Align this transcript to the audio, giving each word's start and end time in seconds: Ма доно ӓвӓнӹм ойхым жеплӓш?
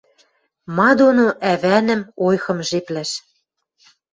Ма 0.75 0.89
доно 0.99 1.27
ӓвӓнӹм 1.51 2.01
ойхым 2.25 2.59
жеплӓш? 2.69 3.11